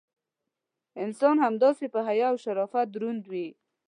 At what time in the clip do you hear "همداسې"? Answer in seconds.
1.45-1.85